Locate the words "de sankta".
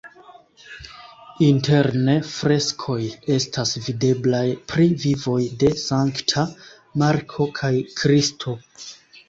5.65-6.49